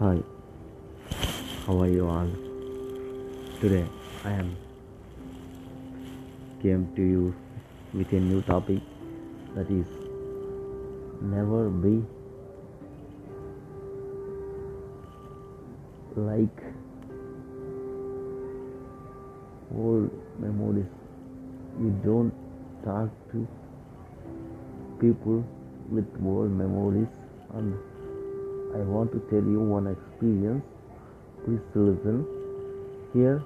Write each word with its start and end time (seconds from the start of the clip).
Hi, 0.00 0.18
how 1.66 1.78
are 1.78 1.86
you 1.86 2.08
all? 2.08 2.28
Today 3.60 3.86
I 4.24 4.30
am 4.32 4.56
came 6.62 6.86
to 6.96 7.02
you 7.02 7.34
with 7.92 8.10
a 8.14 8.20
new 8.28 8.40
topic 8.40 8.80
that 9.54 9.70
is 9.70 9.90
never 11.20 11.68
be 11.68 11.92
like 16.16 16.64
old 19.76 20.10
memories. 20.38 20.90
You 21.78 21.92
don't 22.08 22.32
talk 22.88 23.10
to 23.32 23.46
people 24.98 25.44
with 25.90 26.08
old 26.24 26.52
memories 26.52 27.14
and 27.52 27.89
I 28.72 28.78
want 28.78 29.10
to 29.12 29.18
tell 29.30 29.42
you 29.42 29.60
one 29.60 29.86
experience. 29.88 30.62
Please 31.44 31.60
listen. 31.74 32.24
Here, 33.12 33.42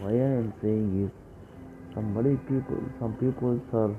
why 0.00 0.10
I 0.10 0.32
am 0.40 0.52
saying 0.60 1.04
is 1.04 1.94
somebody 1.94 2.36
people, 2.48 2.80
some 2.98 3.14
people 3.14 3.60
are 3.72 3.96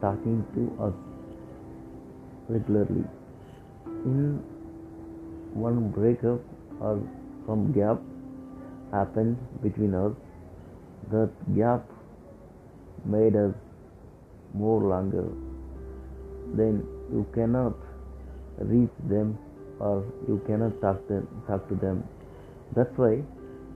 talking 0.00 0.44
to 0.54 0.84
us 0.84 0.94
regularly. 2.48 3.04
In 4.04 4.38
one 5.54 5.90
breakup 5.90 6.40
or 6.80 7.02
some 7.46 7.72
gap 7.72 7.98
happened 8.92 9.36
between 9.60 9.94
us, 9.94 10.12
that 11.10 11.30
gap 11.56 11.84
made 13.04 13.34
us 13.34 13.54
more 14.54 14.80
longer. 14.80 15.26
Then 16.54 16.86
you 17.10 17.26
cannot 17.34 17.74
reach 18.58 18.90
them 19.08 19.38
or 19.78 20.04
you 20.26 20.40
cannot 20.46 20.80
talk 20.80 21.06
them 21.08 21.26
talk 21.46 21.68
to 21.68 21.74
them. 21.74 22.04
That's 22.74 22.96
why 22.96 23.22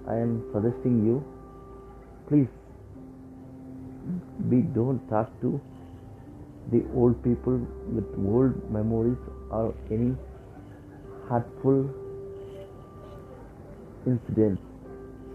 i 0.09 0.17
am 0.17 0.43
suggesting 0.53 1.05
you 1.07 1.23
please 2.29 2.49
we 4.51 4.61
don't 4.77 5.07
talk 5.11 5.29
to 5.43 5.61
the 6.73 6.83
old 6.95 7.23
people 7.23 7.61
with 7.95 8.09
old 8.33 8.57
memories 8.71 9.19
or 9.51 9.75
any 9.91 10.17
hurtful 11.29 11.89
incidents. 14.07 14.63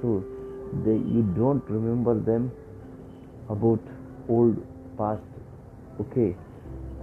So 0.01 0.23
they 0.83 0.97
you 1.15 1.23
don't 1.37 1.63
remember 1.69 2.19
them 2.19 2.51
about 3.49 3.79
old 4.27 4.57
past. 4.97 5.21
Okay 5.99 6.35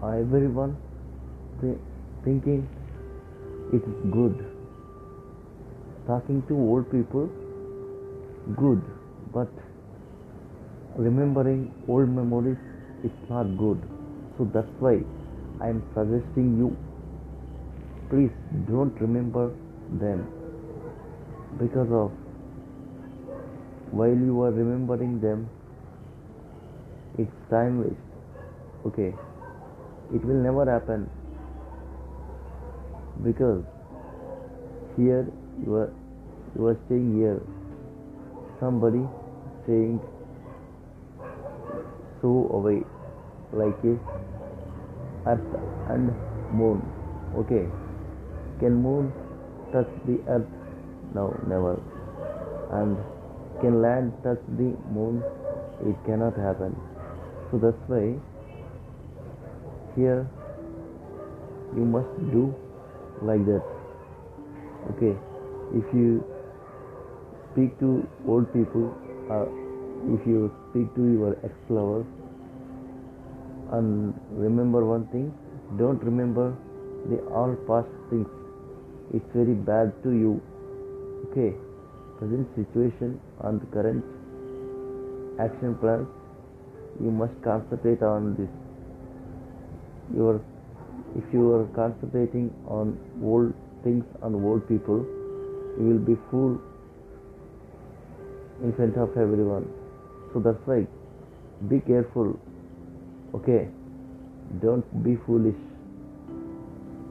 everyone 0.02 0.76
thinking 2.24 2.68
it 3.72 3.82
is 3.82 4.12
good. 4.12 4.34
Talking 6.06 6.42
to 6.48 6.54
old 6.54 6.90
people, 6.90 7.28
good, 8.56 8.82
but 9.32 9.48
remembering 10.96 11.72
old 11.88 12.08
memories 12.08 12.58
is 13.04 13.12
not 13.28 13.56
good. 13.56 13.80
So 14.36 14.50
that's 14.52 14.74
why 14.78 14.98
I 15.60 15.68
am 15.68 15.82
suggesting 15.94 16.56
you 16.58 16.76
please 18.10 18.32
don't 18.68 19.00
remember 19.00 19.54
them. 20.00 20.26
Because 21.58 21.90
of 21.90 22.10
while 23.90 24.22
you 24.28 24.42
are 24.42 24.50
remembering 24.50 25.20
them 25.20 25.48
it's 27.18 27.30
time 27.50 27.82
waste. 27.84 28.86
Okay. 28.86 29.14
It 30.14 30.24
will 30.24 30.42
never 30.42 30.70
happen 30.70 31.10
because 33.24 33.62
here 34.96 35.26
you 35.64 35.74
are 35.74 35.92
you 36.54 36.66
are 36.66 36.78
staying 36.86 37.16
here. 37.16 37.40
Somebody 38.60 39.02
saying 39.66 40.00
so 42.20 42.48
away 42.52 42.82
like 43.52 43.78
a 43.84 43.94
earth 45.26 45.52
and 45.90 46.12
moon. 46.52 46.82
Okay. 47.36 47.66
Can 48.60 48.82
moon 48.82 49.12
touch 49.72 49.90
the 50.06 50.18
earth? 50.28 50.46
No 51.14 51.30
never. 51.46 51.80
And 52.70 52.96
can 53.60 53.82
land 53.82 54.12
touch 54.22 54.42
the 54.58 54.74
moon? 54.90 55.22
It 55.86 55.96
cannot 56.06 56.36
happen. 56.36 56.76
So 57.50 57.58
that's 57.58 57.82
why 57.86 58.18
here 59.96 60.26
you 61.76 61.84
must 61.84 62.12
do 62.30 62.54
like 63.22 63.44
that. 63.46 63.62
Okay. 64.92 65.16
If 65.74 65.94
you 65.94 66.24
speak 67.52 67.78
to 67.80 68.06
old 68.26 68.52
people 68.52 68.94
or 69.28 69.48
if 70.14 70.26
you 70.26 70.50
speak 70.70 70.94
to 70.96 71.04
your 71.12 71.36
ex-lover 71.44 72.04
and 73.72 74.12
remember 74.30 74.84
one 74.84 75.06
thing 75.08 75.32
don't 75.78 76.02
remember 76.02 76.54
the 77.08 77.18
all 77.34 77.54
past 77.66 77.88
things. 78.10 78.28
It's 79.14 79.30
very 79.34 79.54
bad 79.54 79.92
to 80.04 80.10
you. 80.10 80.40
Okay. 81.30 81.54
Present 82.18 82.48
situation 82.54 83.20
and 83.44 83.60
the 83.60 83.66
current 83.66 84.04
action 85.40 85.74
plans 85.80 86.08
you 87.00 87.10
must 87.10 87.32
concentrate 87.42 88.02
on 88.02 88.34
this. 88.36 88.50
Your 90.14 90.42
if 91.16 91.24
you 91.32 91.52
are 91.52 91.66
concentrating 91.74 92.50
on 92.66 92.98
old 93.22 93.52
things 93.84 94.04
and 94.22 94.44
old 94.44 94.66
people, 94.68 95.04
you 95.78 95.84
will 95.86 95.98
be 95.98 96.16
fool 96.30 96.60
in 98.62 98.72
front 98.74 98.96
of 98.96 99.16
everyone. 99.16 99.68
So 100.32 100.40
that's 100.40 100.66
why 100.66 100.86
be 101.68 101.80
careful. 101.80 102.38
Okay, 103.34 103.68
don't 104.60 105.02
be 105.02 105.16
foolish. 105.26 105.56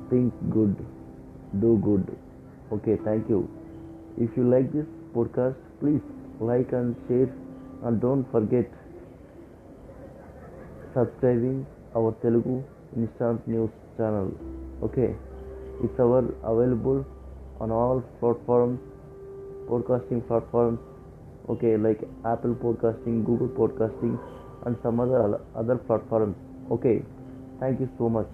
Think 0.09 0.33
good, 0.49 0.75
do 1.59 1.79
good. 1.83 2.17
Okay, 2.71 2.97
thank 3.03 3.29
you. 3.29 3.49
If 4.17 4.35
you 4.37 4.49
like 4.49 4.71
this 4.73 4.85
podcast, 5.15 5.55
please 5.79 6.01
like 6.39 6.71
and 6.73 6.95
share, 7.07 7.29
and 7.83 8.01
don't 8.01 8.29
forget 8.31 8.65
subscribing 10.93 11.65
our 11.97 12.11
Telugu 12.23 12.55
instant 12.95 13.39
news 13.53 13.73
channel. 13.97 14.29
Okay 14.85 15.09
it's 15.83 15.99
our 16.05 16.23
available 16.51 16.99
on 17.61 17.71
all 17.79 17.99
platforms 18.19 18.79
podcasting 19.69 20.21
platforms. 20.27 20.79
Okay 21.51 21.73
like 21.85 22.01
apple 22.33 22.55
podcasting 22.63 23.17
google 23.29 23.51
podcasting 23.59 24.15
and 24.65 24.75
some 24.83 24.99
other 24.99 25.41
other 25.61 25.77
platforms. 25.87 26.35
Okay 26.75 26.97
thank 27.59 27.79
you 27.81 27.89
so 27.97 28.07
much 28.17 28.31